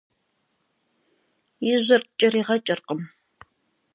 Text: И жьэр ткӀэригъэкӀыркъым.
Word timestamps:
И 1.69 1.71
жьэр 1.83 2.01
ткӀэригъэкӀыркъым. 2.09 3.01